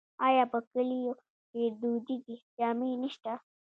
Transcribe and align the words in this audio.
آیا 0.27 0.43
په 0.51 0.59
کلیو 0.71 1.11
کې 1.51 1.63
دودیزې 1.79 2.35
جامې 2.57 2.91
نشته؟ 3.01 3.33